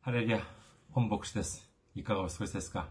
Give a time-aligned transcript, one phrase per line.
[0.00, 0.40] ハレルヤ、
[0.92, 1.68] 本牧師です。
[1.96, 2.88] いかがお過ごしですか？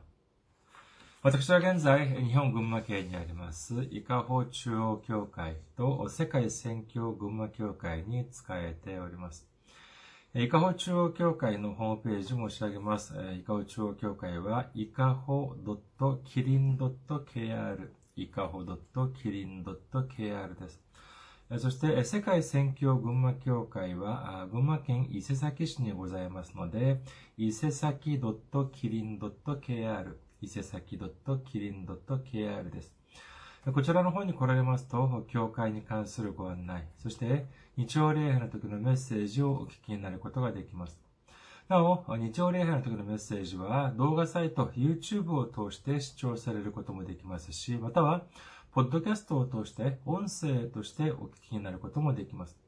[1.23, 9.47] 私は現在、日本群馬県にあります、伊香保中央教会と世界宣教群馬教会に仕えております。
[10.35, 13.15] 伊香保中央教会のホームページ申し上げます。
[13.39, 15.55] 伊香保中央教会は、伊香保
[16.25, 20.86] .kirin.kr、伊香保 .kirin.kr です。
[21.55, 26.99] そして、世界宣教群馬教会は、群馬県伊勢崎市にございますので、
[27.37, 32.93] 伊勢崎 .kirin.kr、伊勢崎 .kirin.kr です。
[33.73, 37.45] こちらの方に来られますと、教会に関するご案内、そして
[37.77, 40.99] 日曜礼拝の時のメッセージをお聞きになることができます。
[41.69, 48.23] なお、日曜礼拝の時のメッセージは動画サイト、YouTube を通して視聴されることもできますし、または、
[48.77, 52.59] ポッドキャストを通して音声としてお聞きになることもできます。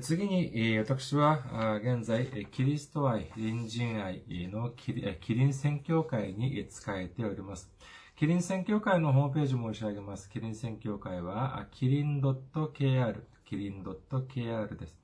[0.00, 7.68] 次に、私は現在、キリスト愛、隣人愛のキリン宣教会に仕えております。
[8.14, 10.30] キリン宣教会のホームページ申し上げます。
[10.30, 14.99] キリン宣教会は、キリン .kr、キリン .kr です。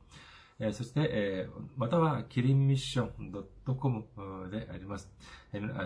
[0.73, 3.45] そして、または、キリンミッション
[3.77, 4.05] .com
[4.51, 5.13] であります。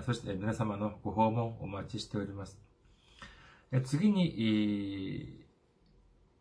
[0.04, 2.58] そして、皆様のご訪問お待ちしております。
[3.84, 5.44] 次に、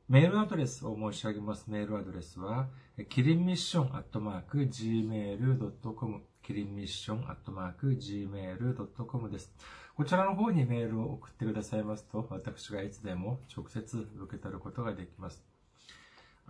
[0.07, 1.65] メールアドレスを申し上げます。
[1.69, 2.69] メールアドレスは、
[3.09, 9.53] キリンミッションアットマーク gmail.com キリンミッションアットマーク gmail.com です。
[9.95, 15.48] こちらの方にメールを送ってくださいますと、私がいつでも直接受け取ることができます。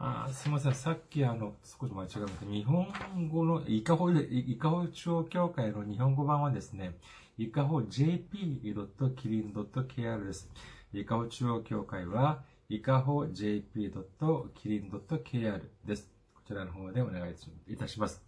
[0.01, 0.73] あすみません。
[0.73, 2.45] さっきあの、少し間違えました。
[2.45, 2.87] 日本
[3.29, 6.95] 語の、伊香保、伊香保中央協会の日本語版はですね、
[7.37, 10.49] 伊香保 jp.kirin.kr です。
[10.93, 16.09] 伊香保中央協会は、伊香保 jp.kirin.kr です。
[16.33, 17.35] こちらの方でお願い
[17.67, 18.23] いたします。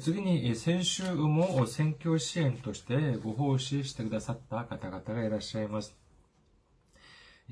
[0.00, 5.96] 次に、先週も選挙支援としてご奉仕してくださった方々がいらっしゃいます。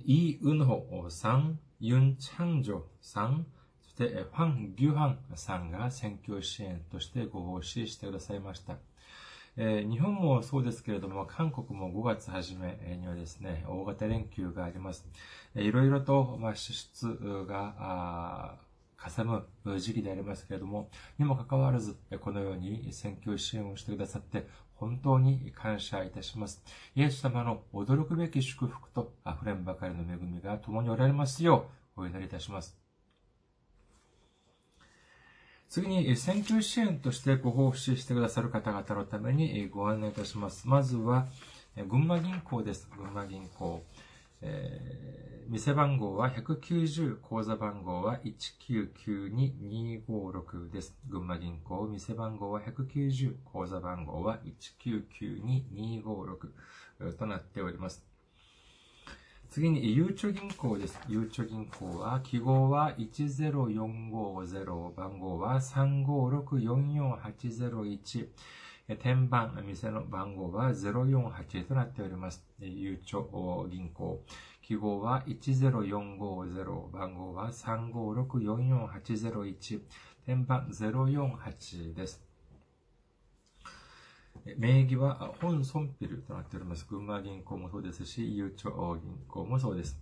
[0.04, 3.46] イ・ウンホさん、ユン・チャンジョさん、
[3.82, 8.78] そしてファン・ギュハンさんが選挙支援としてご奉仕してくださいました。
[9.56, 15.08] え、日本もそうですけれども、韓国も5月初めにはですね、大型連休があります。
[15.54, 18.58] いろいろと、ま、支出が、
[18.96, 19.46] かさむ
[19.78, 26.62] 時期でありますけれども、にもかかわらず、このように選挙支援をしてくださって、本当に感謝いたします。
[26.94, 32.78] イエス様の驚くべき祝福と溢れんばかりの恵みが共におられますよう、お祈りいたします。
[35.68, 40.66] 次に、選挙支援としてご奉仕してくださる方々のためにご案内いたします。
[40.68, 41.26] まずは、
[41.76, 42.88] 群馬銀行です。
[42.96, 43.84] 群馬銀行。
[44.40, 48.20] えー、店番号は190、口座番号は
[48.68, 50.94] 1992256です。
[51.08, 54.38] 群馬銀行、店番号は190、口座番号は
[54.84, 58.04] 1992256となっております。
[59.50, 61.00] 次に、ゆうちょ銀行です。
[61.08, 68.28] ゆうちょ銀行は、記号は10450、番号は356-44801、
[68.96, 72.42] 天番、店の番号は048となっております。
[72.58, 74.24] ゆうちょ銀行。
[74.62, 79.82] 記号は10450、番号は356-44801、
[80.24, 82.24] 天番048です。
[84.56, 86.86] 名義は本ソンピルとなっております。
[86.88, 90.00] 群馬銀行もそうですし、ゆうちょ銀行もそうです。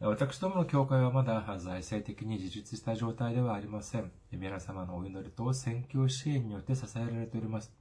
[0.00, 4.10] 私どもの教会はまだ財政的に自立した状態ではありません。
[4.32, 7.72] 皆様のお祈りと宣教支援によって支えられております。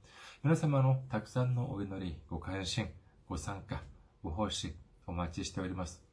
[0.44, 2.88] 皆様のたくさんのお祈り、ご関心、
[3.28, 3.82] ご参加、
[4.22, 4.76] ご奉仕、
[5.08, 6.03] お待ちしております。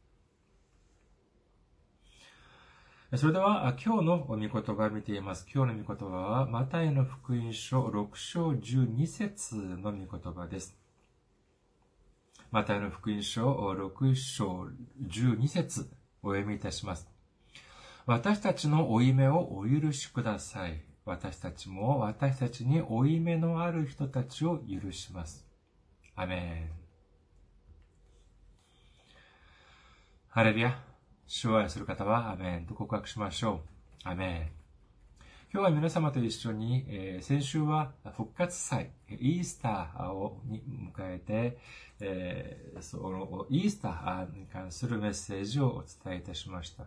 [3.18, 5.46] それでは、今日の御言葉を見ています。
[5.54, 10.78] 今日の御言葉は、マタイの福音書6章12節の御言葉です。
[12.52, 14.70] マタイの福音書6章
[15.06, 15.90] 12節
[16.24, 17.10] お読みいたします。
[18.06, 20.82] 私たちの負い目をお許しください。
[21.04, 25.46] 私たちも私たちに負い目のある人たちを許します。
[26.16, 26.72] アメン。
[30.30, 30.91] ハレルヤ。
[31.34, 33.60] 主を愛する方はアメンと告白しましょう。
[34.04, 34.52] アメン。
[35.54, 40.62] 今日は皆様と一緒に、え、先週は復活祭、イースターをに
[40.94, 41.58] 迎えて、
[42.02, 46.84] えー、そのイースターに関するメッセージをお伝えいたしました。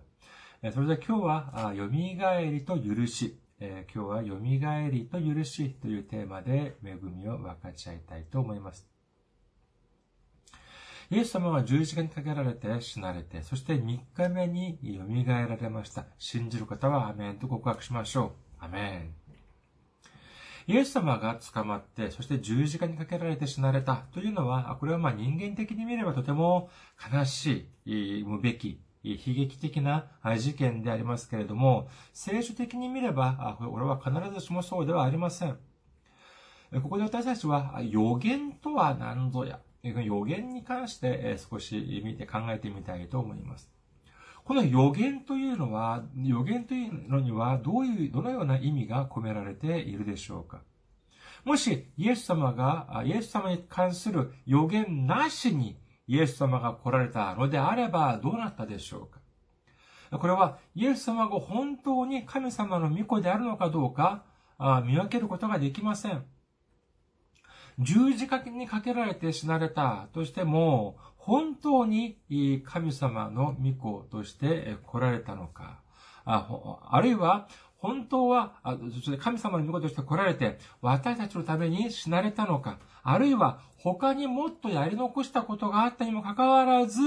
[0.72, 8.93] それでは今日は、よみがえりと許し、え、今日はよみがえりと許しというテーマで恵みを分かち合いたいと思います。
[11.14, 16.06] イエス様は十字架にかけられて死なれて、そして3日目によみがえられました。
[16.18, 18.64] 信じる方はアメンと告白しましょう。
[18.64, 19.12] アメ
[20.66, 20.72] ン。
[20.72, 26.68] イエス様が捕まって、そして十字架にかけられて死なれたというのは、これはまあ人間的に見ればとても
[27.12, 30.06] 悲しい、無べき、悲劇的な
[30.36, 35.56] 事件でありますけれども、聖書的に見れば、俺は必ずしもそうではありません。
[36.82, 43.70] ここで私たちは予言とは何ぞや、予言に関して少し見て考えてみたいと思います。
[44.44, 50.60] この予言というのは、予言というのにはどういう、どのような意味が込められているでしょうか
[51.44, 64.24] もし、イエス様が、イエス様に関する予言なしに、イエス様が来られたのであれば、どうなったでしょうかこれは、イエス様が本当に神様の御子であるのかどうか、
[64.84, 66.22] 見分けることができません。
[67.78, 72.18] 十字架にかけられて死なれたとしても、本当に
[72.64, 75.80] 神様の御子として来られたのか、
[76.24, 77.48] あるいは
[77.84, 78.54] 本当は、
[79.18, 87.02] 神様の御子として来られて、私たちのために死なれたのか、あるいは他にもっとやり残したことがあったにもかかわらず、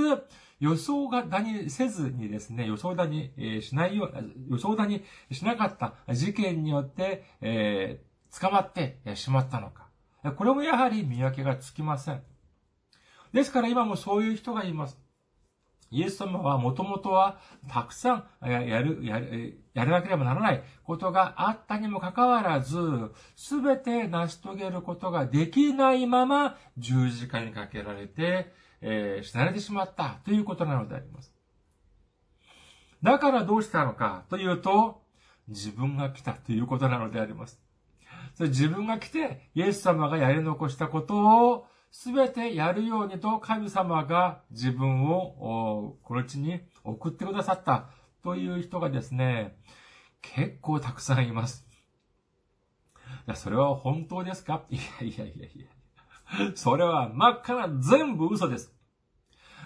[0.59, 3.31] 予想がだにせずにですね、予想だに
[3.63, 4.13] しないよう、
[4.51, 9.86] 予想だにしなかった事件によって、えー、捕まってしまったのか。
[10.31, 12.21] これもやはり見分けがつきません。
[13.33, 14.97] ですから今もそういう人がいます。
[15.89, 17.39] イエス様はもともとは
[17.69, 22.77] たくさんやる、やる、やらなければならないことがあったにもかかわらず、
[23.35, 28.51] すべて成し遂げることができないまま十字架にかけられて、
[28.81, 31.33] えー、死なれてしまったということなのであります。
[33.01, 35.03] だからどうしたのかというと、
[35.47, 37.61] 自分が来たということなのであります。
[38.37, 41.15] それ自分が来て、イエス様がやり残したこと
[41.49, 47.89] をすべてやるようにと神様が自分をこの地に送ってくださった
[48.23, 49.57] という人がですね、
[50.21, 51.65] 結構たくさんいます。
[53.25, 54.65] いや、それは本当ですか？
[54.69, 55.51] いやいやいやい
[56.45, 56.51] や。
[56.53, 58.71] それは真っ赤な全部嘘です。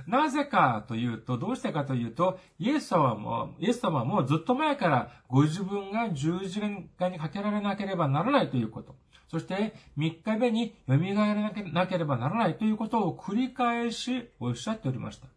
[0.07, 6.59] なぜかというと、どうしてかというと、イエス様も、イエス様もずっと前からご自分が十字
[6.97, 8.95] 架にかけられなければならないということ。
[9.27, 11.35] そして3日目に蘇ら
[11.71, 15.27] なければならないということを繰り返しおっしゃっておりました。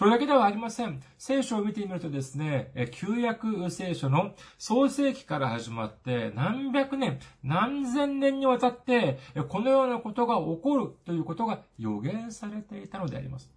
[0.00, 1.02] それだけではありません。
[1.18, 9.18] 聖書を見てみるとですね、旧約聖書の創世記から始まって何百年、何千年にわたって
[9.48, 13.50] このようなことが起こるということが予言されていたのであります。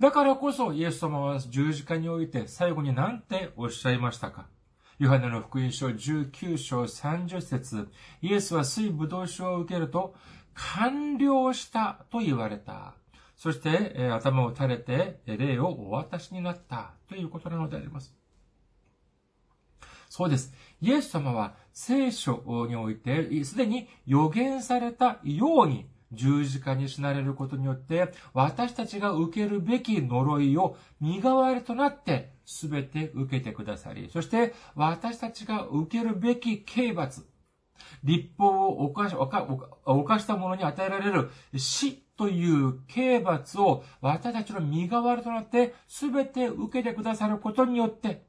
[0.00, 4.46] だからこそイエス様は十字架において最後に何ておっしゃいましたか？
[4.98, 7.88] ヨハネの福音書19章30節
[8.20, 10.16] イエスは水ぶどう酒を受けると、
[10.54, 12.94] 完了したと言われた。
[13.42, 18.14] そして、え頭を垂れて、霊をお渡しになったということなのであります。
[20.08, 20.54] そうです。
[20.80, 37.26] イエス様は聖書において、すでに予言されたように、十字架に死なれることによって、私たちが受けるべき呪いを身代わりとなってすべて受けてくださり、そして私たちが受けるべき刑罰、
[38.04, 48.26] 立法を犯し犯した者に与えられる死という刑罰を私たちの身代わりとなってすべて受けてくださることによって、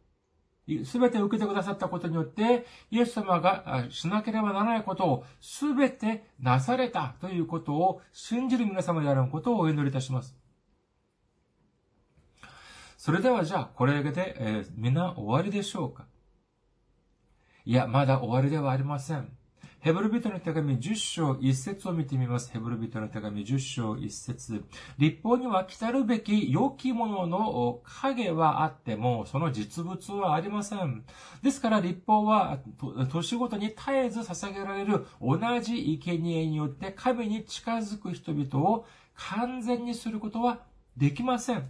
[0.85, 10.37] すべて受けてくださったことによって、イエス様がしなければならないことをすべてなされたということを信じる皆様であることをお祈りいたします。
[12.97, 16.05] それではじゃあ、これだけで、えー、皆終わりでしょうか？
[17.65, 19.29] いや、まだ終わりではありません。
[19.83, 22.49] ヘブルビトの手紙10章1節を見てみます。
[22.53, 24.63] ヘブルビトの手紙10章1節
[24.97, 31.03] 立法には来たるべき良きものの影はあっても、その実物はありません。
[31.41, 32.59] ですから立法は
[33.11, 38.85] 年ごとに絶えず捧げられる同じ生贄によって神に近づく人々を
[39.15, 40.59] 完全にすることは
[40.95, 41.69] できません。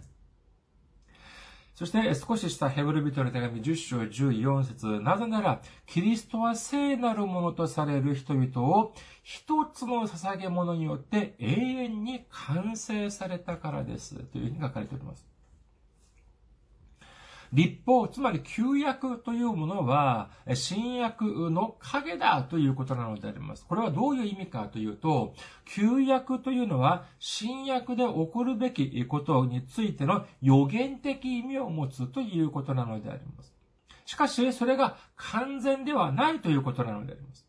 [1.74, 14.14] そして少ししたヘブル人の手紙10章14節なぜなら、キリストは聖なるものとされる人々を一つの捧げ物によって永遠に完成されたからです。
[14.14, 15.33] というふうに書かれております。
[17.52, 23.66] 立法、つまり旧約というものは、新約の影だということなのであります。
[23.66, 25.34] これはどういう意味かというと、
[25.64, 33.54] 旧約というのは、新約で起こるべきことについての予言的意味を持つということなのであります。
[34.06, 37.46] しかし、それが完全ではないということなのであります。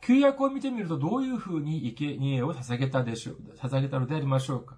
[0.00, 4.76] 旧約を見てみるとどういうふうに生贄を捧げたでしょう、捧げたのでありましょうか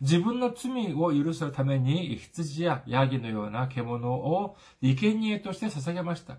[0.00, 6.38] 自分の罪を許すために羊やヤギのような獣を生贄として捧げました。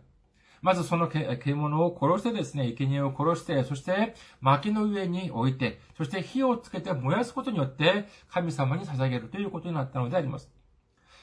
[0.62, 10.50] まずその獣を殺してですね、生贄を殺して、そして薪の上に置いて、そして火をつけて燃やすことによって神様に捧げるということになったのであります。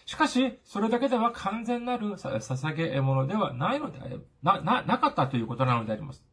[0.06, 3.98] しかし、それだけでは完全なる捧げ物ではないので、
[4.42, 6.24] な、な、なかったということなのであります。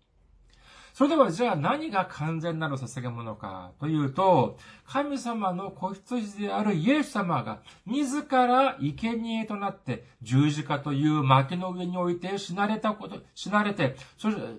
[0.95, 13.97] それではじゃあ何が完全なる捧げ物かというと、神様の子羊であるイエス様が自ら生贄となって十字架という薪の上に置いて死なれたこと、死なれて、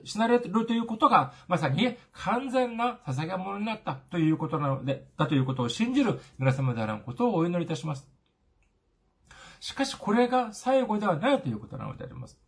[0.05, 8.07] 死なれるということがまさに完全な捧げ物になったということなので、だということを信じる皆様であることをお祈りいたします。
[9.61, 12.39] しかしこれが最後ではないということなのであります。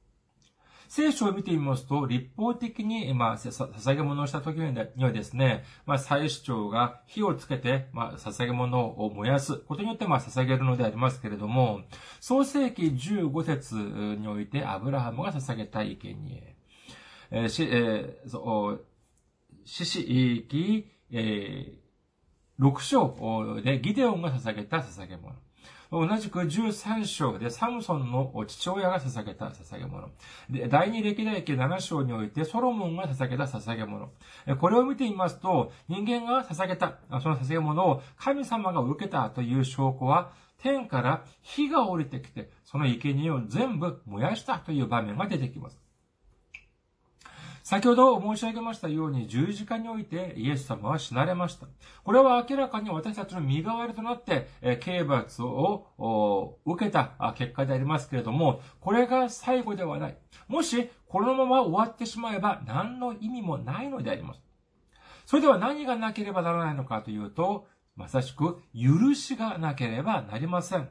[0.89, 11.83] 聖書を見てみますと、立法的に、まあ、捧げ物をした時にはですね、まあ、祭司長が火をつけて、まあ、捧げ物を燃やすことによって、まあ、捧げるのでありますけれども、
[12.21, 16.57] 創世記15節において、アブラハムが捧げた生贄。
[17.31, 18.85] えー、し、えー、そう、
[19.67, 20.47] 獅子、
[21.11, 25.35] えー、6章でギデオンが捧げた捧げ物。
[25.91, 30.11] 同じく13章でサムソンの父親が捧げた捧げ物。
[30.51, 34.11] で、第二歴代記7章においてソロモンが捧げた捧げ物。
[34.61, 45.88] これを見てみますと、人間が捧げた、その捧げ物を神様が受けたという証拠は、天から火が降りてきて、その生贄を全部燃やしたという場面が出てきます。
[47.69, 51.67] 先ほど申し上げましたように十字架においてイエス様は死なれました。
[52.03, 60.17] これは明らかに私たちの身代わりとなって、え刑罰を受けた結果でありますけれども、これが最後ではない。
[60.47, 64.41] もし、このまま終わってしまえば何の意味もないのであります。
[65.27, 70.89] それでは何がなければならないのかというと、まさしく許しがなければなりません。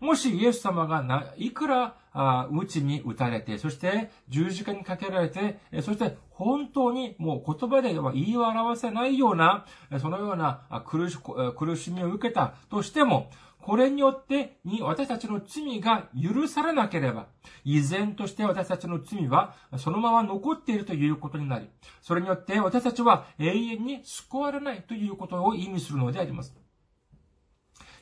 [0.00, 9.66] もしイエス様が、いくら、あちに打たれて、そして十字架にかけられて、そして本当にもう言葉では言い表せないような、
[10.00, 11.18] そのような苦し
[11.56, 17.26] 苦しみを受けたとしても、これによってに私たちの罪が許されなければ、
[17.64, 21.68] 依然として私たちの罪はそのまま残っているということになり、
[22.00, 26.56] それによって私たちは永遠に救われないということを意味するのであります。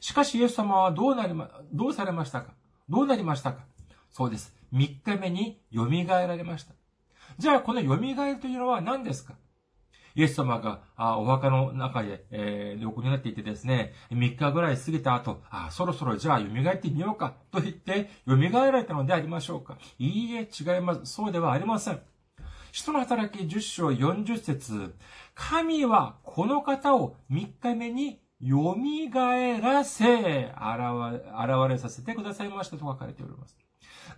[0.06, 2.54] しかしイエス様はどうなりま、どうされましたか？
[2.88, 3.64] どうなりましたか？
[4.12, 4.54] そうです。
[4.72, 6.74] 3日目に蘇られました。
[7.40, 9.34] じゃあ、この蘇りというのは何ですか？
[10.14, 19.76] イエス様があお墓の中で、えー、横になっていてですね、3日ぐらい過ぎた後、あそろそろじゃあ蘇ってみようかと言って蘇られたのでありましょうか？
[19.98, 21.12] いいえ、違います。
[21.14, 22.00] そうではありません。
[22.70, 24.94] 人の働き10章40節
[25.34, 28.76] 神はこの方を3日目に蘇
[29.62, 30.52] らせ、現
[31.68, 33.56] れさせてくださいましたと書かれております。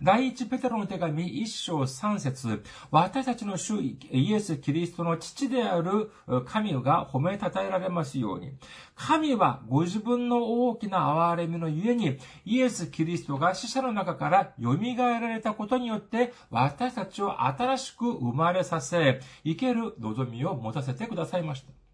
[0.01, 6.11] 第一ペテロの手紙一章三節私たちの主イエス・キリストの父である
[6.45, 8.53] 神が褒めたたえられますように、
[8.95, 21.88] 神はご自分の大きな憐れみのゆえに、イエス・キリストが死者の中から蘇られたことによって、私たちを新しく生まれさせ、生ける望みを持たせてくださいました。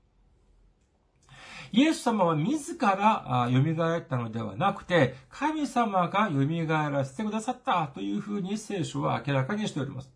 [1.71, 10.09] イエス様は自ら蘇ったのではなくて、神様が蘇らせてくださったというふうに聖書は明らかにしております。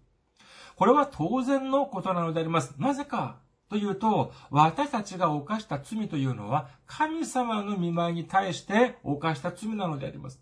[0.75, 2.73] これは当然のことなのであります。
[2.77, 3.37] なぜか
[3.69, 10.41] というと、私たちが犯した罪というのは、神様の見舞いに対して犯した罪なのであります。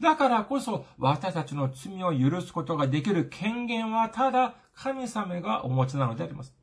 [0.00, 6.54] だからこそ、私たちの罪を許すことができる権限はただ神様がお持ちなのであります。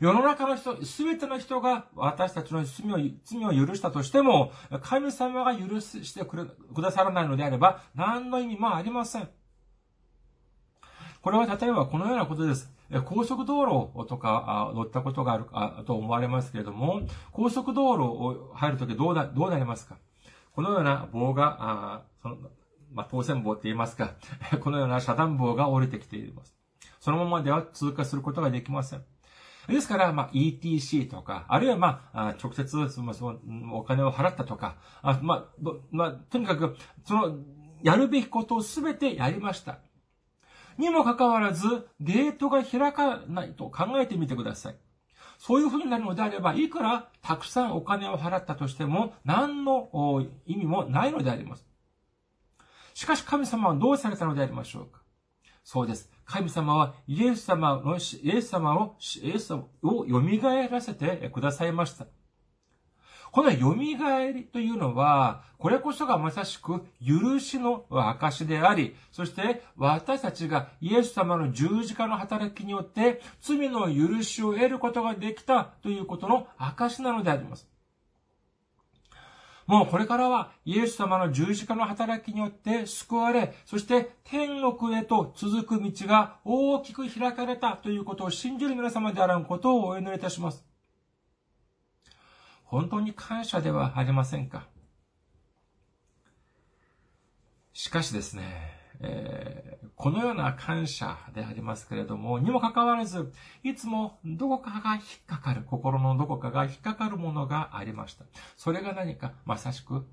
[0.00, 9.28] 世の中の人、すべての人が私たちの罪を、罪を許したとしても、神様が許してくださらないのであれば、何の意味もありません。
[11.20, 12.72] これは例えばこのようなことです。
[13.04, 19.96] 高速道路とか乗ったことがあるかと思われますけれども、高速道路を入るときどうな、どうなりますか？
[20.52, 22.36] このような棒が、あその
[22.92, 24.16] まあ、当選棒って言いますか、
[24.60, 26.54] このような遮断棒が降りてきています。
[27.00, 29.04] そのままでは通過することができません。
[29.68, 37.38] ですから、まあ、ETC とか、あるいは、まあ、直接、その、その、お金を払ったとか、あまあ、まあ、とにかく、その、
[37.82, 39.78] やるべきことをすべてやりました。
[40.78, 44.76] にもかかわらず、ゲートが開かないと考えてみてください。
[45.38, 51.66] そういうふうになるのであれば、いくらたくさんお金を払ったとしても、何の意味もないのであります。
[52.94, 55.01] しかし神様はどうされたのでありましょうか
[55.64, 56.10] そうです。
[56.24, 62.06] 神様はイエス様の、イエス様を、イエス様を蘇らせてくださいました。
[63.32, 63.74] この蘇
[64.32, 77.71] りというのは、これこそがまさしく許しの証であり、そして私たちがイエス様の十字架の働きによって罪の許しを得ることができたということの証なのであります。
[79.72, 90.62] もうこれからはイエス様の十字架の働きによって救われ、そして天国へと続く道が大きく開かれたということを信じる皆様であらんことをお祈りいたします。
[92.64, 94.68] 本当に感謝ではありませんか？
[97.72, 98.42] しかしですね、
[99.02, 103.32] えー、このような感謝でありますけれども、にもかかわらず、
[103.62, 108.24] いつもどこかが引っかかる、心のどこかが引っかかるものがありました。
[108.56, 110.06] それが何か、まさしく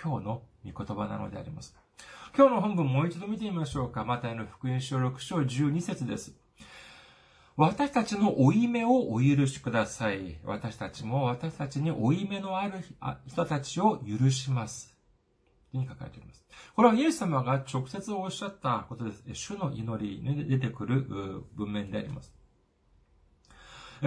[0.00, 1.76] 今日の御言葉なのであります。
[2.36, 4.04] 今日の本文もう一度見てみましょうか。
[4.04, 6.32] マタイの福音書6章12節です。
[7.56, 10.38] 私たちの負い目をお許しください。
[10.44, 12.84] 私たちも私たちに負い目のある
[13.26, 14.97] 人たちを許します。
[15.72, 16.44] に書かれています。
[16.74, 19.22] これはイエス様が直接おっしゃったことです。
[19.34, 21.02] 主の祈りに出てくる
[21.54, 22.32] 文面であります。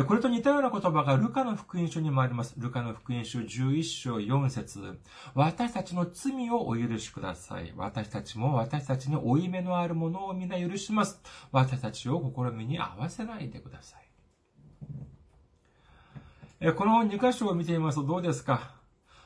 [0.08, 2.56] これと似たような言葉がルカの福音書にもあります。
[2.58, 5.02] ルカの福音書11章4節
[5.34, 7.74] 私たちの罪をお許しください。
[7.76, 11.22] 私たちも私たちに負い目のあるものを皆許します。
[11.52, 13.98] 私たちを試みに合わせないでくださ
[16.62, 16.74] い。
[16.74, 18.81] この2箇所を見てみますとどうですか？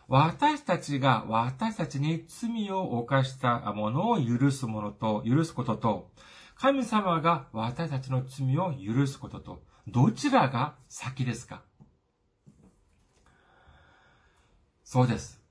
[0.07, 6.11] 私たちが私たちに罪を犯したものを許すものと、許すことと、
[6.55, 11.63] 神様が私たちの罪を許すことと、どちらが先ですか？
[14.83, 15.41] そうです。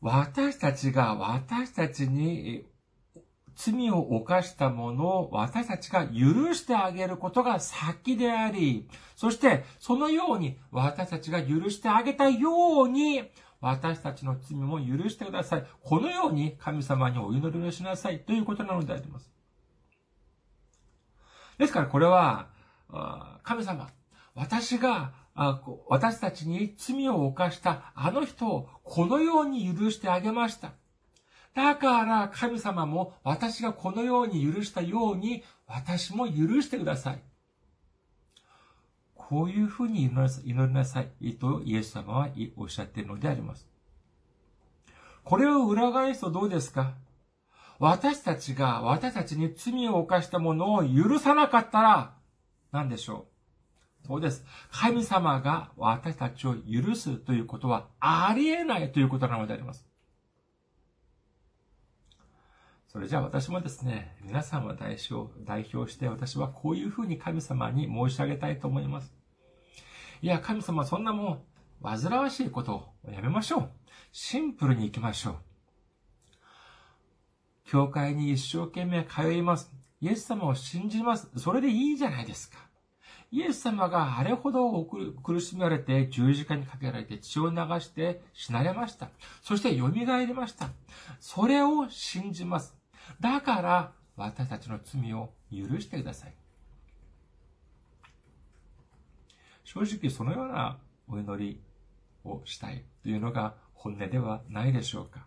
[0.00, 2.64] 私たちが私たちに
[3.54, 15.66] 罪を犯したものを私たちが許してあげることが先であり、そしてそのように私たちが許してあげたように私たちの罪も許してください。
[15.82, 19.30] このように神様にお祈りをしなさいということなのであります。
[21.58, 22.48] ですからこれは、
[23.42, 23.90] 神様、
[24.34, 25.12] 私が、
[25.88, 30.72] 私たちに罪を犯したあの人をこのように許してあげました。
[31.54, 37.22] だから神様も私がこのように許したように私も許してください。
[39.28, 43.66] こういうふうに祈りなさいとイエス様はおっしゃっているのであります。
[45.24, 46.94] これを裏返すとどうですか？
[47.80, 52.14] 私たちが私たちに罪を犯したものを許さなかったら
[52.70, 53.26] 何でしょ
[54.04, 54.06] う？
[54.06, 54.44] そうです。
[54.70, 59.84] 神様が私たちを許すということはありえないということなのであります。
[62.96, 69.12] それじゃあ私もですね、皆さんを代表代表して私はこういうふうに神様に申し上げたいと思います。
[70.22, 71.44] いや、神様そんなも
[71.82, 72.72] う煩わしいこと
[73.04, 73.70] をやめましょう。
[74.12, 75.36] シンプルに行きましょう。
[77.66, 79.70] 教会に一生懸命通います。
[80.00, 81.28] イエス様を信じます。
[81.36, 82.56] それでいいじゃないですか。
[83.30, 84.70] イエス様があれほど
[85.22, 89.10] 苦しめられて十字架にかけられて血を流して死なれました。
[89.42, 90.70] そして蘇りました。
[91.20, 92.75] それを信じます。
[93.20, 96.34] だから私たちの罪を許してください。
[99.64, 101.60] 正直そのようなお祈り
[102.24, 105.26] をしたいというのが本音ではないでしょうか。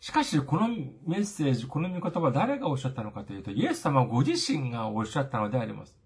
[0.00, 0.68] しかし、この
[1.06, 5.96] メッセージ、この御言葉は誰がおっしゃったのかというと、イエス様ご自身がおっしゃったのであります。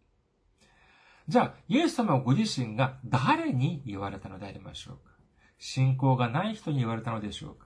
[1.29, 5.15] じゃあ、イエス様ご自身が誰に言われたのでありましょうか
[5.59, 7.66] 信仰がない人に言われたのでしょうか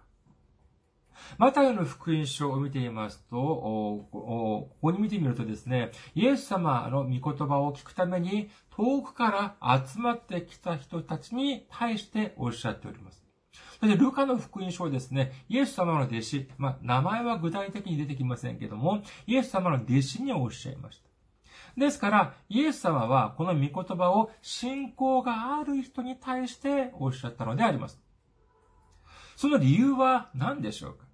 [1.38, 13.22] マタイの福音書を見ていますと、ここに見てみるとですね、イエス様の御言葉を聞くために遠くから集まってきた人たちに対しておっしゃっております。
[13.80, 21.08] そして、ルカの福音書はですね、イエス様の弟子、まあ、名前は具体的に出てきませんけども、イエス様の弟子におっしゃいました。
[21.76, 28.00] ですから、イエス様はこの御言葉を信仰がある人に対しておっしゃったのであります。
[29.36, 31.06] その理由は何でしょうか？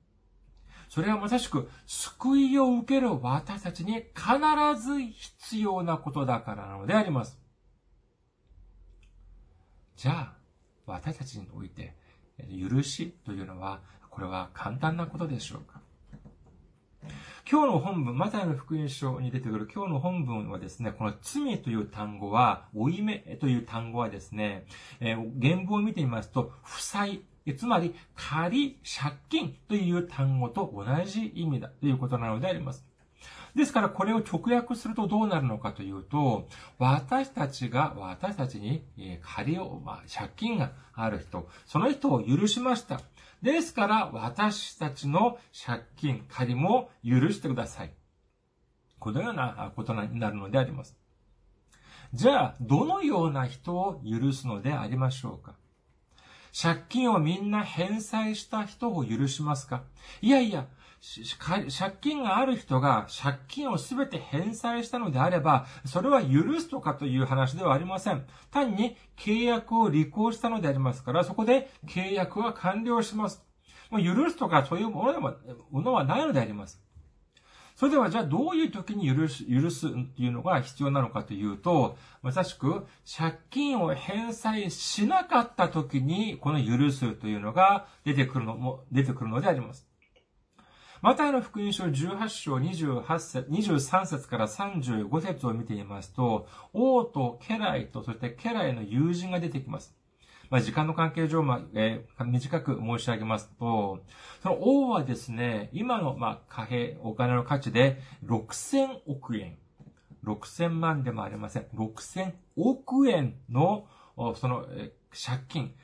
[0.89, 7.39] それはまさしく救いを受ける私たちに必ず必要なことだからなのであります。
[9.97, 10.33] じゃあ、
[10.87, 11.95] 私たちにおいて、
[12.51, 15.81] 許しというのは、これは簡単なことでしょうか
[17.51, 24.67] 今日の本文、マタイの福音書に出てくる今日の本文はですね、この罪という単語は、負い目という単語はですね、
[25.01, 27.23] えー、原文を見てみますと、負債、
[27.55, 32.85] つまり、仮、借金という単語と同じ意味だということなのであります。
[33.55, 36.47] ですから、これを直訳するとどうなるのかというと、
[36.79, 38.83] 私たちが、私たちに、
[39.23, 43.01] 借りを、まあ、借金がある人、その人を許しました。
[43.43, 47.95] ですから、私たちの借金、借りも許してください。
[48.99, 50.99] このようなことになるのであります。
[52.13, 55.55] じゃあ、どのような人を許すのでありましょうか？
[56.63, 59.83] 借金をみんな返済した人を許しますか？
[60.23, 60.67] いやいや、
[61.79, 68.25] 借金がある人が借金をすべて返済したのであれば、それは許すとかという話ではありません。
[68.51, 73.45] 単に契約を履行したのでありますから、そこで契約は完了します。
[73.91, 75.35] もう許すとかそういうものでも、
[75.71, 76.81] ものはないのであります。
[77.77, 89.87] それではじゃあどういう時に許す、許すっていうのが必要なのかというと、まさしく借金を返済しなかった時にこの許すというのが出てくるのも、出てくるのであります。
[91.03, 99.96] マタイの福音書18章28節23節から35節を見てみますと、王と家来と、そして家来の友人が出てきます。
[100.51, 104.01] まあ、時間の関係上、まあえー、短く申し上げますと、
[104.43, 109.57] その王はですね、今の、まあ、貨幣、お金の価値で6000億円。
[110.25, 111.67] 6000万でもありません。
[111.75, 113.87] 6000億円の、
[114.35, 114.67] その、
[115.17, 115.75] 借金。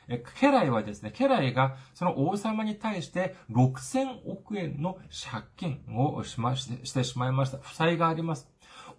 [0.40, 4.98] 家来はですね、家来がその王様に対して6000億円の
[5.33, 7.59] 借金をしまして、してしまいました。
[7.59, 8.52] 負債があります。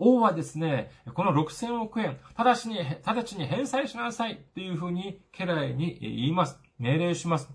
[0.03, 6.59] 王はですね、この6000億円、直ちに、直ちに返済しなさいっていうふうに家来に言います。
[6.77, 7.49] 命令します。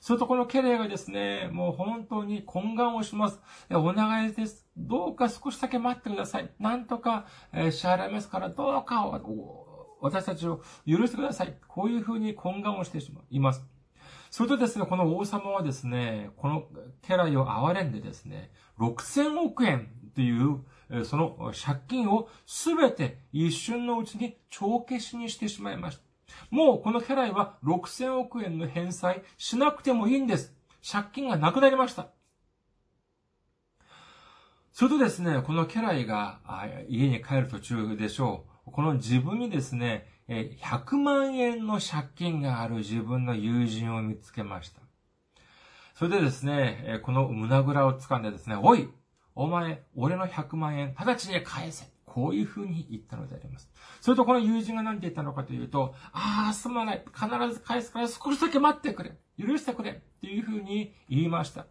[0.00, 3.40] するとこの家来がですね、もう本当に懇願をします。
[3.70, 4.64] お願いです。
[4.76, 6.50] どうか少しだけ待ってください。
[6.60, 9.10] なんとか支払いますから、どうか
[10.00, 11.54] 私たちを許してください。
[11.66, 13.66] こういうふうに懇願をしてしまいます。
[14.30, 16.62] それとですね、この王様はですね、この
[17.02, 20.60] 家来を憐れんでですね、6000億円という
[21.04, 26.02] その借金をすべて一瞬のうちに帳消しにしてしまいました。
[26.50, 30.54] もうこの家来は6000億円の返済しなくてもいいんです。
[30.90, 32.08] 借金がなくなりました。
[34.72, 36.40] それとですね、この家来が
[36.88, 38.70] 家に帰る途中でしょう。
[38.70, 44.80] この自分にですね、100万円の借金がある自分の友人を見つけました。
[45.94, 48.88] それでですね、この胸ぐらを掴んでですね、おい
[49.38, 51.86] お前、俺の100万円、直ちに返せ。
[52.04, 53.70] こういう風に言ったのであります。
[54.00, 57.04] それとこの友人が何て言ったのかというと、ああ、すまない。
[57.14, 59.16] 必ず返すから少しだけ待ってくれ。
[59.38, 59.92] 許してくれ。
[59.92, 61.66] っていう風に言いました。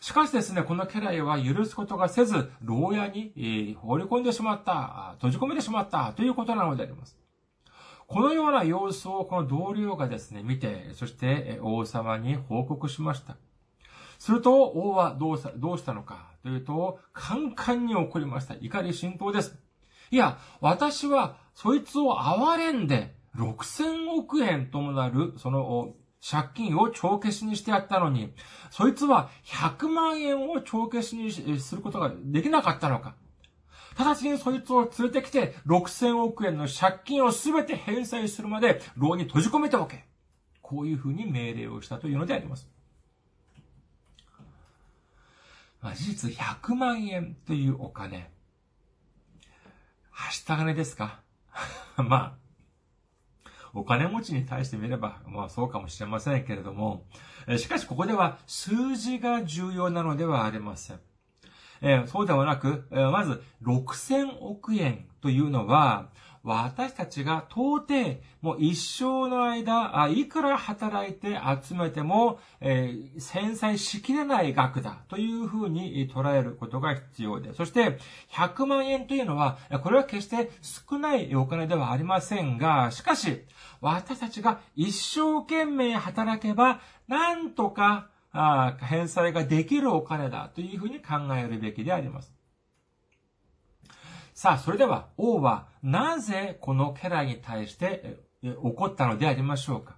[0.00, 7.16] しかしですね、この家来は許すことがせず、牢屋に、えー、放り込んでしまった、閉じ込めてしまったということなのであります。
[8.06, 13.38] このような様子をこの同僚がですね、見て、そして王様に報告しました。
[14.20, 18.54] すると、王はどうしたどうしたのかというと、カンカンに怒りました。
[18.60, 19.58] 怒り浸透です。
[20.10, 28.34] いや、私は、そいつを憐れんで、6000億円ともなる、その、借金を帳消しにしてやったのに、
[28.70, 33.14] そいつは100万円を帳消しにすることができなかったのか。
[33.98, 40.04] 直ちにそいつを連れてきて、6000億円の借金をすべて返済するまで、牢に閉じ込めておけ。
[40.60, 42.68] こういうふうに命令をしたというのであります。
[45.82, 48.30] まあ、事実100万円というお金。
[50.10, 51.20] はした金ですか？
[51.96, 52.36] ま
[53.44, 57.06] あ、お金持ちに対してみれば、まあそうかもしれませんけれども、
[57.56, 61.00] しかしここでは数字が重要なのではありません。
[61.82, 66.10] えそうではなく、まず6000億円というのは、
[66.42, 77.98] 私たちが到底、もう一生の間、いくら働いて集めても、えー、繊細しきれない額だというふうに捉えることが必要で、そして
[78.32, 83.44] 100万円というのは、これは決して少ないお金ではありませんが、しかし、
[83.82, 92.39] 私たちが一生懸命働けば、なんとかあ返済ができるお金だというふうに考えるべきであります。
[94.42, 98.20] さあ、それでは王はなぜこの家来に対して
[98.62, 99.96] 怒ったのでありましょうか？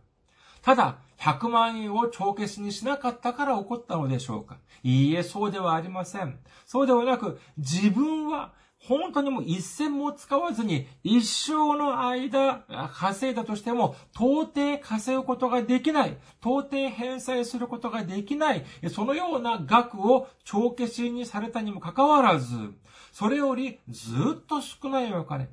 [0.62, 4.56] ただ、100万円を帳消しにしなかったから起こったのでしょうか？
[4.82, 6.40] いいえ、そうではありません。
[6.66, 16.16] そうではなく、自分は本当にもう一銭も使わずに一生の間稼いだとしても到底稼ぐことができない。
[16.44, 18.64] 到底返済することができない。
[18.90, 22.56] そのような額を帳消しにされたにもかかわらず、
[23.12, 24.10] それよりず
[24.42, 25.48] っと少ないお金。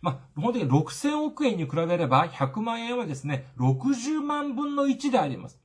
[0.00, 5.60] まあ、本当に6000億円に比べれば100万円はですね、60万分の1であります。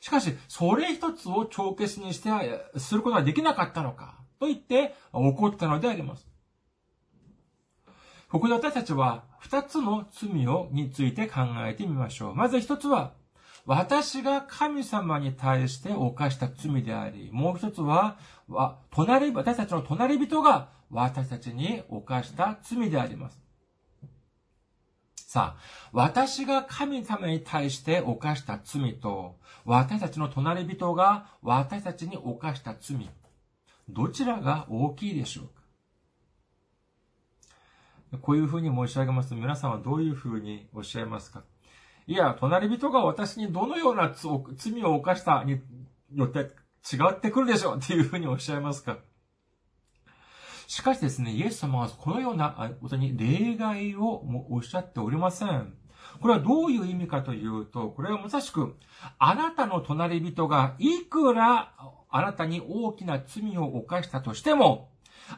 [0.00, 2.30] しかし、それ一つを帳消しにして、
[2.78, 4.16] することができなかったのか。
[4.38, 6.28] と言って起こったのであります。
[8.28, 12.34] ここで私たちは二つの罪をについて考えてみましょう。
[12.34, 13.14] まず一つは、
[13.66, 18.16] 私が神様に対して犯した罪であり、もう一つは、
[18.90, 23.40] 隣、私たちの隣人が私たちに犯した罪であります。
[25.16, 25.60] さあ、
[25.92, 33.10] 私が神様に対して犯した罪と、私たちの隣人が私たちに犯した罪、
[33.88, 35.46] どちらが大きいでしょう
[38.12, 38.20] か？
[38.22, 41.42] こういうふうに申し上げますと、皆さんはどういうふうにおっしゃいますか？
[42.08, 45.60] いや、隣人が私にどのような罪を犯したに
[46.14, 46.44] よって違
[47.10, 48.98] ってくるでしょうっていうふうにおっしゃいますか？
[50.68, 55.74] しかしですね、イエス様はこのようなことに例外をおっしゃっておりません。
[56.20, 58.76] これはどういう意味かというと、これはまさしく、
[59.18, 61.72] あなたの隣人がいくら
[62.08, 64.90] あなたに大きな罪を犯したとしても、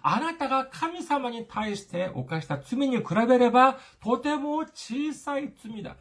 [0.03, 5.97] あなたが神様に対して犯した罪に比べれば、とても小さい罪だ。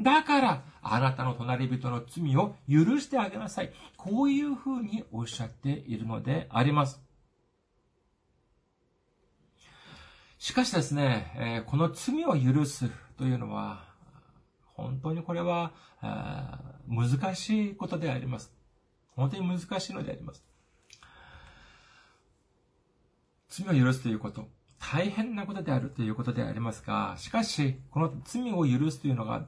[0.00, 3.72] だから、あなたの隣人の罪を許してあげなさい。
[3.96, 7.02] こういうふうにおっしゃっているのであります。
[10.38, 13.84] しかしですね、この罪を許すというのは、
[14.74, 15.72] 本当にこれは
[16.86, 18.52] 難しいことであります。
[19.16, 20.44] 本当に難しいのであります。
[23.48, 29.46] 罪を許すということ、大変なことであるということでありますが、しかし、この罪を許すというのが、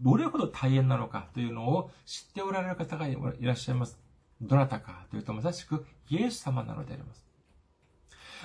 [0.00, 3.98] どれほど大変なのかというのを知っておられる方がいらっしゃいます。
[4.40, 7.30] どなたかというと、まさしくイエス様なのであります。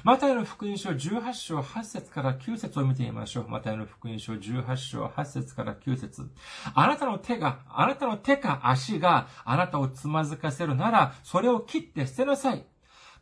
[0.04, 3.48] マタイの福音書18章8節から9節を見てみましょう。
[3.48, 6.30] マタイの福音書18章8節から9節
[6.74, 12.66] あなたの手が、あなたの手か足があなたをつまずかせるなら、それを切って捨てなさい。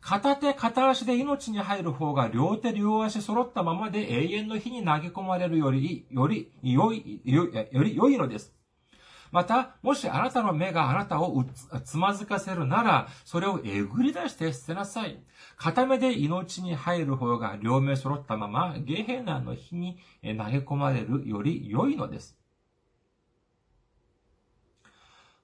[0.04, 7.48] 片手片足で命に入る方が両手両足揃ったままで永遠の火に投げ込まれるより、より良い、よ
[7.82, 8.52] り良いのです。
[9.32, 11.44] また、もしあなたの目があなたを
[11.84, 15.18] つまずかせるなら、それをえぐり出して捨てなさい。
[15.56, 22.36] 片目で命に入る方が両目揃ったまま、ゲヘナの火に投げ込まれるより良いのです。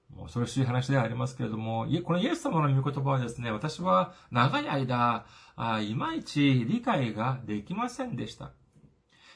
[0.19, 5.25] 恐ろしい話ではありますけれども、このイエス様の御言葉はですね、私は長い間、
[5.81, 8.51] いまいち理解ができませんでした。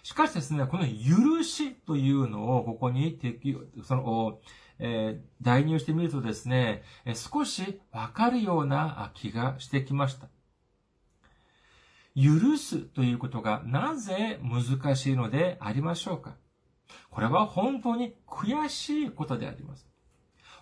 [0.03, 4.39] しかしですね、この許しというのをここに適用その、
[4.77, 6.83] えー、代入してみるとですね、
[7.15, 10.27] 少しわかるような気がしてきました。
[12.15, 16.37] 許すということがなぜ難しいのでありましょうか
[17.09, 19.87] これは本当に悔しいことであります。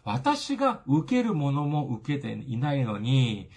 [0.03, 3.49] 私が受けるものも受けていないのに、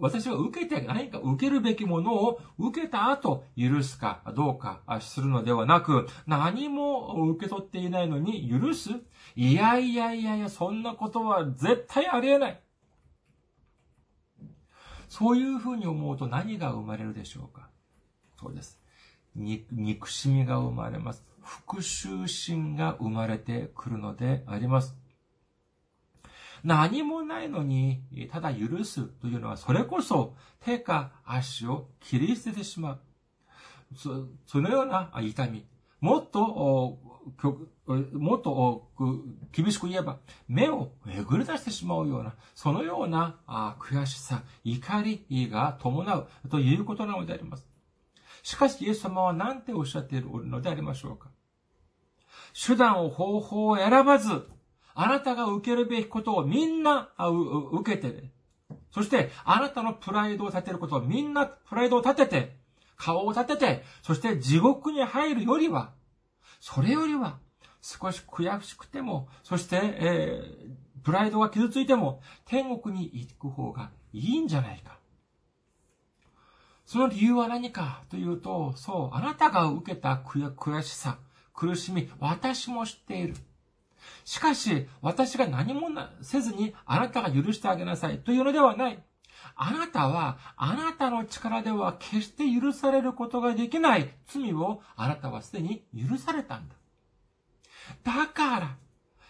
[0.00, 8.90] 私は受けて何か受けるべきものを受けた後許すかどうかするのではなく、何も受け取っていないのに許す
[9.36, 12.60] いやいやいやいや、そんなことは絶対ありえない。
[15.08, 17.70] そういうふうに思うと何が生まれるでしょうか
[18.40, 18.80] そうです。
[19.34, 21.24] 憎しみが生まれます。
[21.40, 24.96] 復讐心が生まれてくるのであります。
[26.64, 33.00] 何もないのに、ただ許すというのは、それこそ手か足を切り捨ててしまう。
[33.96, 35.64] そそのような痛み。
[36.00, 36.98] もっと、
[38.12, 38.88] もっと
[39.52, 43.36] 厳しく言えば、目をえぐり出してしまうような、そのような
[43.80, 47.64] 悔しさ、怒りが伴うということなのであります。
[48.42, 51.30] しかし、イエス様は何ておっしゃっているのでありましょうか
[52.66, 54.48] 手段を方法を選ばず、
[55.00, 57.10] あなたが受けるべきことをみんな
[57.72, 58.32] 受けて、
[58.90, 62.56] そして、あなたのプライドを立てることをみんなプライドを立てて、
[62.96, 65.92] 顔を立てて、そして地獄に入るよりは、
[66.58, 67.38] それよりは、
[67.80, 74.98] 少し悔しくても、そして、えー、プライドが傷ついても、天国に行く方がいいんじゃないか。
[76.86, 81.18] その理由は何かというと、そう、あなたが受けた悔しさ、
[81.54, 83.36] 苦しみ、私も知っている。
[84.24, 85.88] しかし、私が何も
[86.22, 89.02] せずにあなたが許してあげなさいというのではない。
[89.54, 96.74] あなたは、あなたの力では決して許されることができない罪をあなたはすでに許されたんだ。
[98.04, 98.76] だから、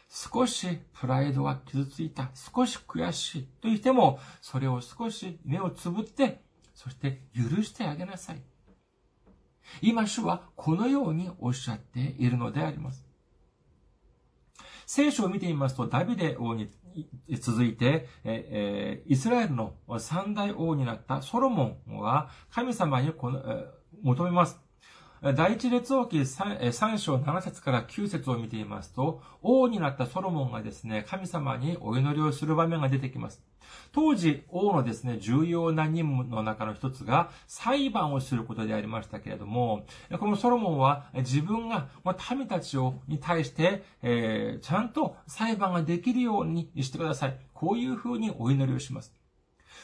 [0.09, 6.43] 少しプライドが傷ついた、少し悔しいと言っても、それを少し目をつぶって、
[6.75, 8.43] そして許してあげなさい。
[9.83, 13.08] 今主はこのようにおっしゃっているのであります。
[14.89, 16.71] 聖書を見てみますと、ダビデ王に
[17.41, 23.43] 続いて、えイスラエルの三大王になったソロモンは神様にこの
[24.03, 24.59] 求めます。
[25.21, 33.43] 第一列王記3章7節から9節を見ていますと、王になったソロモンがですね、神様にお祈りをする場面が出てきます。
[33.91, 39.87] 当時、王のですね、重要な任務の中の一つが裁判をすることでありましたけれども、
[40.21, 41.89] このソロモンは自分が
[42.31, 47.37] 民たちをに対して、えー、ちゃんと裁判ができるようにしてください。
[47.55, 49.13] こういうふうにお祈りをします。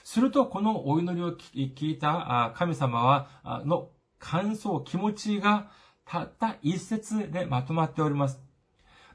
[0.04, 3.88] すると、このお祈りを聞いた神様は、の
[4.24, 5.70] 感想、気持ちが
[6.06, 8.40] たった一節でまとまっております。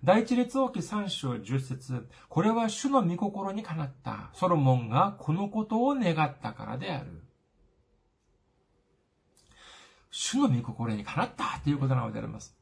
[0.03, 4.29] 第一列王記三章十節これは主の御心にかなった。
[4.33, 7.23] ソロモンがこのことを願ったからである。
[10.11, 12.55] 主の御心にかなったということなのであります。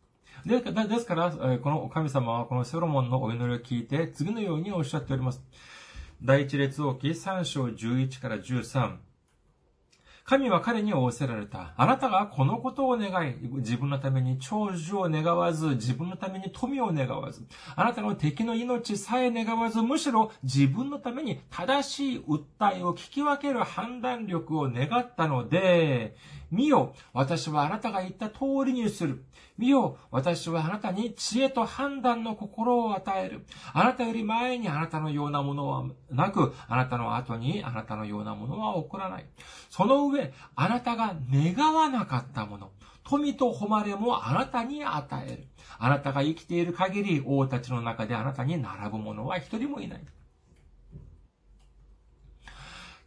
[0.45, 5.43] でですから、この神様はこのソロモンのお祈りを聞いて、次のようにおっしゃっております。
[6.23, 9.01] 第一列王記三章十一から十三
[10.29, 11.73] 神は彼に仰せられた。
[11.77, 26.17] あなたがこのことを願い、自分のために長寿を願わず、自分のために富を願わず、あなたの敵の命さえ願わず、むしろ自分のために正しい訴えを聞き分ける判断力を願ったので、
[26.51, 29.25] 見よ、私はあなたが言った通りにする。
[29.57, 33.45] 見よ、私はあなたに知恵と判断の心を与える。
[33.73, 39.25] あなたより前にあなたのようなものはなく、あなたの後にあなたのようなものは起こらない。
[39.69, 42.71] その上、あなたが願わなかったもの、
[43.03, 45.47] 富と誉れもあなたに与える。
[45.79, 50.05] あなたが生きている限り、王たちの中であなたに並ぶ者は一人もいない。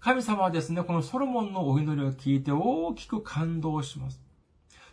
[0.00, 4.22] 神様はですね、このソロモンのお祈りを聞いて大きく感動します。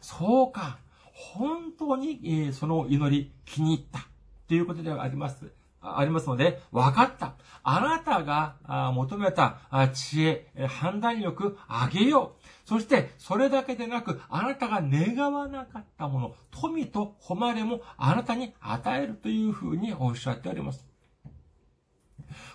[0.01, 0.79] そうか。
[1.13, 4.05] 本当に、えー、その祈り気に入った
[4.47, 5.49] ということではあります。
[5.81, 7.35] ありますので、分かった。
[7.63, 9.59] あなたが求めた
[9.93, 12.67] 知恵、判断力、あげよう。
[12.67, 20.85] そして、それだけでなく、あなたが願わなかったもの、富と誉れもあなたに与えるというふうにおっしゃっております。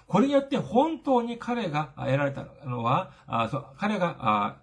[0.06, 3.12] これによって本当に彼が得られたのは、
[3.78, 4.58] 彼が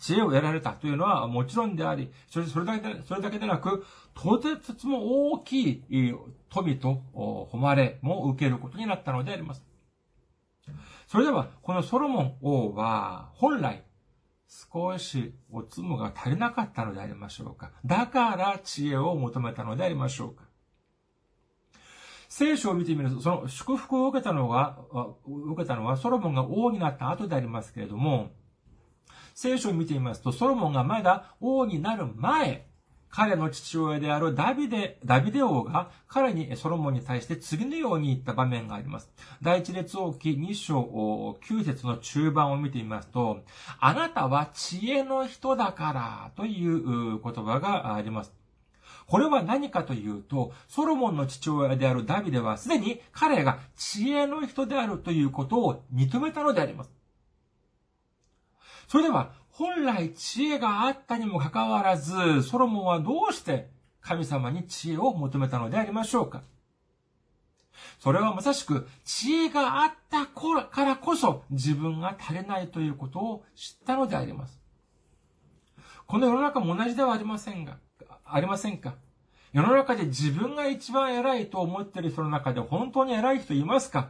[0.00, 6.14] 知恵を得られたというのはもちろんであり、それそれだけでそれだけでなく、とてつも大きい
[6.48, 9.64] 富と誉れも受けることになったのであります。
[11.06, 13.84] それでは、このソロモン王は、本来、
[14.48, 17.72] 少しおつむが足りなかったのでありましょうか。
[17.84, 20.49] だから知恵を求めたのでありましょうか。
[22.30, 24.78] 聖書を見てみると、その祝福を受けたのは、
[25.26, 28.30] 受けたのはソロモンが王になった後でありますけれども、
[29.34, 32.68] 聖書を見てみますと、ソロモンがまだ王になる前、
[33.10, 39.10] 彼の父親であるダビデ、ダビデ王が彼にソロモンに対して次のように言った場面があります。
[39.42, 43.40] 第一列王記2章9節の中盤を見てみますと、
[43.80, 48.39] あなたは知恵の人だからという言葉があります。
[49.10, 56.92] これは何かというと、ソロモンの父親であるダビデはすでに彼が知恵の人であるということを認めたのであります。
[58.86, 63.68] それでは、本来知恵があったにもかかわらず、ソロモンはどうして
[64.00, 66.42] 神様に知恵を求めたのでありましょうか
[67.98, 74.60] それはまさしく知恵があったからこそ自分が足りないということを知ったのであります。
[76.06, 77.78] この世の中も同じではありませんが、
[78.34, 78.94] ありませんか？
[79.52, 84.08] 世の中で自分が一番偉いと思ってる人の中で本当に偉い人いますか？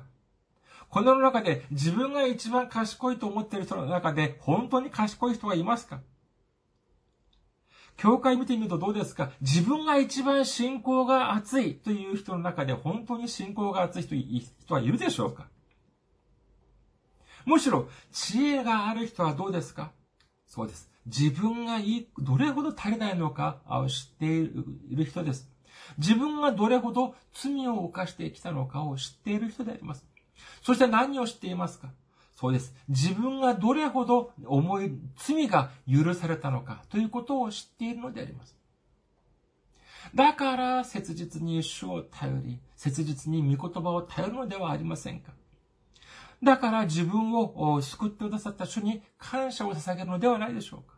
[0.88, 6.00] この世の中で自分が一番賢いと思ってる人の中で本当に賢い人はいますか？
[7.96, 9.30] 教会見てみるとどうですか？
[9.40, 15.46] 自分が一番信仰が熱いという人の中で本当に信仰が熱い人人はいるでしょうか？
[17.46, 19.92] むしろ知恵がある人はどうですか？
[20.46, 20.89] そうです。
[21.06, 24.50] 自分がいい、どれほど足りないのかを知ってい
[24.90, 25.50] る人です。
[25.98, 30.06] 自分がどれほど罪を犯してきたのかを知っている人であります。
[30.62, 31.88] そして何を知っていますか？
[32.36, 32.74] そうです。
[32.88, 38.56] 自分がどれほど重い罪が許されたのかということを知っているのであります。
[40.14, 45.32] だから切実に主を頼り、切実に御言葉を頼るのではありませんか？
[46.42, 50.96] だから自分を救ってくださった主に感謝を捧げるのではないでしょうか。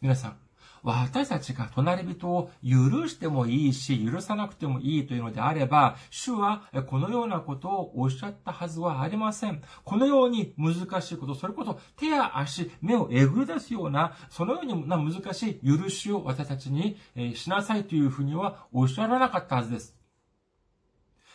[0.00, 0.38] 皆さん、
[0.82, 9.62] 私たちが隣人を許してもいいし、許さなくてもいいというのであれば、主はこのようなことをおっしゃったはずはありません。
[9.84, 16.98] このように難しいこと、それこそ手や足、目をえぐり出すような、そのような難しい許しを私たちに
[17.34, 20.03] しなさいというふうにはおっしゃらなかったはずです。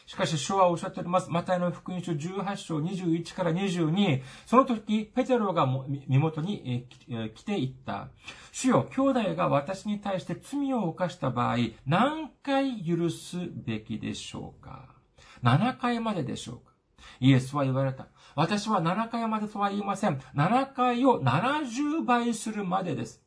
[0.10, 1.30] しかし、主はおっしゃっております。
[1.30, 4.24] マタイの福音書18章21から22。
[4.48, 5.68] その時、ペテロが
[6.08, 6.88] 身元に
[7.36, 8.08] 来ていった。
[8.52, 14.96] 主よ、兄弟が私に対して罪を犯した場合、何回許すべきでしょうか
[15.44, 16.74] ?7 回まででしょうか？
[17.20, 18.08] イエスは言われた。
[18.34, 20.20] 私は7回までとは言いません。
[20.36, 23.22] 7回を70倍するまでです。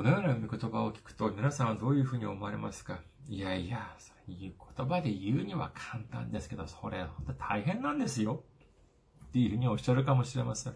[0.00, 3.00] このような御言葉を聞くと皆さんはどういうふうに思われますか？
[3.28, 3.94] いやいや、
[4.26, 4.54] 言
[4.88, 8.42] 葉で言うには簡単ですけど、それ本当大変なんですよ。
[9.26, 10.74] っていうふうにおっしゃるかもしれません。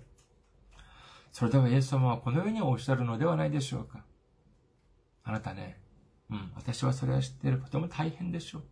[1.33, 4.05] それではイエス様はこのようにおっしゃるのではないでしょうか。
[5.23, 5.81] あなたね、
[6.31, 7.63] うん、私はそれは知っている。
[7.63, 8.63] とても大変でしょう。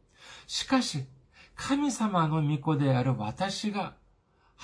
[0.46, 1.07] しかし、
[1.55, 3.94] 神様の御子である私が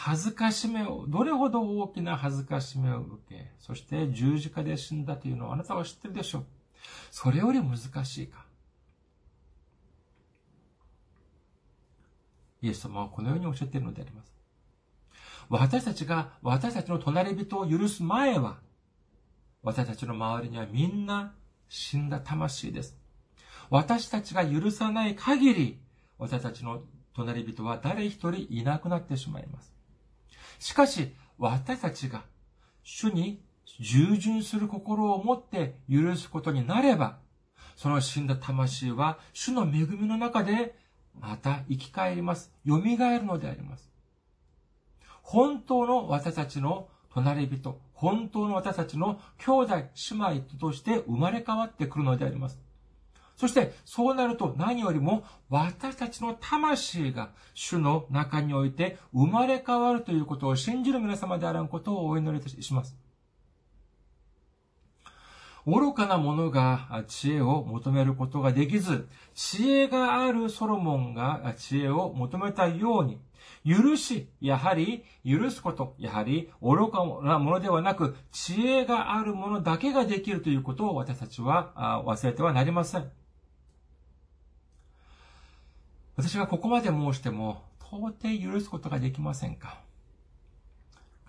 [0.00, 6.44] 恥ずかしめを、どれほど大きな恥ずかしめを受け、そして十字架で死んだというのをあなたは知ってるでしょう。
[7.10, 8.46] それより難しいか。
[12.62, 14.32] イエス様はこのようにおっしゃっているのであります。
[15.48, 18.58] 私たちが私たちの隣人を許す前は、
[19.64, 21.34] 私たちの周りにはみんな
[21.68, 22.96] 死んだ魂です。
[23.68, 25.80] 私たちが許さない限り、
[26.18, 26.82] 私たちの
[27.14, 29.77] 隣人は誰一人いなくなってしまいます。
[30.58, 32.24] しかし、私たちが
[32.82, 33.42] 主に
[33.80, 37.18] 従順する心を持って許すことになれば、
[37.76, 40.74] その死んだ魂は主の恵みの中で
[41.20, 42.52] また生き返ります。
[42.66, 43.90] 蘇るのであります。
[45.22, 52.58] 本当の私たちの隣人、本当の私たちの兄弟、姉妹として生まれ変わってくるのであります。
[53.38, 62.98] そして、そうなると何よりも私たちの魂が主の中において生まれ変わるということを信じる皆様であらんことをお祈りします。
[65.64, 73.20] 愚かな者が知恵を求めることができず、知恵があるソロモンが知恵を求めたように、
[73.64, 83.08] 許し、やはり許すこと、やはり愚かなものではなく、知恵があるものだけができるということを私たちは忘れてはなりません。
[86.18, 89.78] 私がここまで申しても、到底許すことができませんか？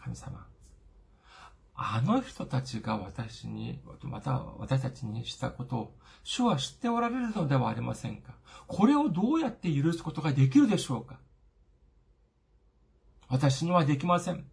[0.03, 0.47] 神様。
[1.75, 8.33] あの人たちが私に、また私たちにしたことを、主は知っておられるのではありませんか？
[8.65, 11.19] これをどうやって許すことができるでしょうか？
[13.27, 14.43] 私にはできません。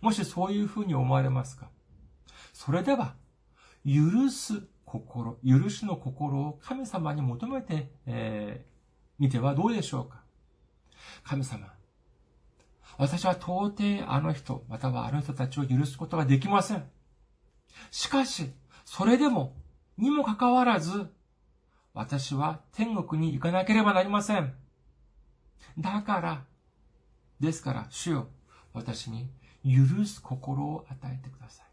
[0.00, 1.70] もしそういうふうに思われますか？
[2.52, 3.14] それでは、
[3.86, 8.66] 許す心、許しの心を神様に求めて、え
[9.20, 10.22] 見てはどうでしょうか？
[11.22, 11.72] 神様、
[12.96, 16.84] 私は到底あの人、またはあの人たちを許すことができません。
[17.90, 18.50] しかし、
[18.84, 19.54] それでも、
[19.98, 21.12] にもかかわらず、
[21.92, 24.54] 私は天国に行かなければなりません。
[25.78, 26.44] だから、
[27.38, 28.28] ですから、主よ、
[28.72, 29.28] 私に
[29.64, 31.66] 許す心を与えてください。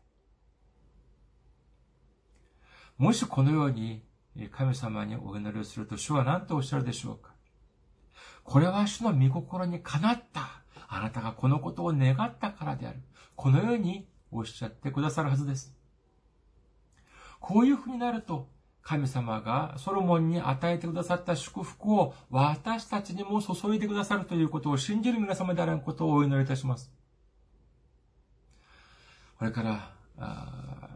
[2.98, 4.04] もしこのように
[4.52, 7.37] 神様にお祈りをすると主は何とおっしゃるでしょうか？
[8.48, 10.62] これは主の御心にかなった。
[10.88, 13.02] あなたがこのことを願ったからである。
[13.36, 15.76] このようにおっしゃってくださるはずです。
[17.42, 18.48] こういうふうになると、
[18.84, 26.90] 神様がソロモンに与えてくださった祝福を私たちにも注いでくださるということを信じる皆様であることをお祈りいたします。
[29.38, 30.88] これから、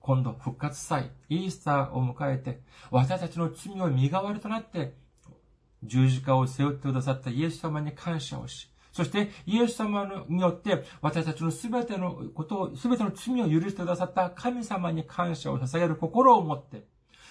[0.00, 2.60] 今度復活祭、イースターを迎えて、
[2.90, 5.07] 私たちの罪を身代わりとなって
[5.82, 16.84] 十字架を背負ってくださったイエス様に感謝をし、そしてイエス様によって私たちのすべてのことを、すべての罪を許してくださった神様に感謝を捧げる心を持って、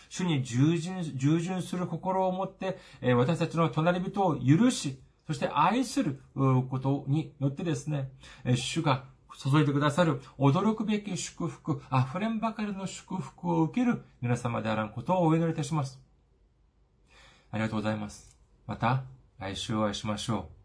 [0.09, 2.77] 主に従順、従順する心を持って、
[3.15, 8.11] 私たちの隣人を許し、そして愛することによってですね、
[8.55, 9.03] 主が
[9.37, 15.99] 注いでくださる驚くべき祝福、溢れんばかりの祝福を受ける皆様であらんことをお祈りいたします。
[17.51, 18.36] ありがとうございます。
[18.67, 19.03] また
[19.39, 20.56] 来週お会いしましょう。